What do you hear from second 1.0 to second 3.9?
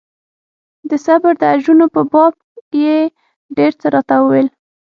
صبر د اجرونو په باب يې ډېر څه